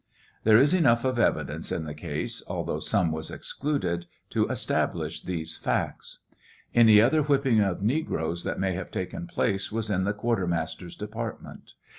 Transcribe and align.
There 0.45 0.57
is 0.57 0.73
enough 0.73 1.05
of 1.05 1.19
evidence 1.19 1.71
in 1.71 1.83
the 1.85 1.93
case, 1.93 2.41
although 2.47 2.79
some 2.79 3.11
wa 3.11 3.21
excluded, 3.31 4.07
to 4.31 4.47
establish 4.47 5.21
these 5.21 5.57
facts. 5.57 6.17
Any 6.73 6.99
other 6.99 7.21
whipping 7.21 7.59
of 7.59 7.83
negroes 7.83 8.43
that 8.43 8.59
mai 8.59 8.71
have 8.71 8.89
taken 8.89 9.27
place 9.27 9.71
was 9.71 9.91
in 9.91 10.03
the 10.05 10.13
quartermaster's 10.13 10.95
department. 10.95 11.75